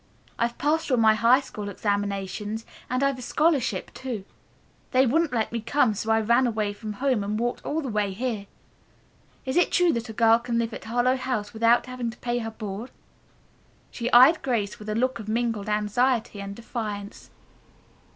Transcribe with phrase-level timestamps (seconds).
[0.39, 4.25] I've passed all my high school examinations and I've a scholarship too.
[4.93, 7.87] They wouldn't let me come, so I ran away from home and walked all the
[7.87, 8.47] way here.
[9.45, 12.39] Is it true that a girl can live at Harlowe House without having to pay
[12.39, 12.89] her board?"
[13.91, 17.29] she eyed Grace with a look of mingled anxiety and defiance.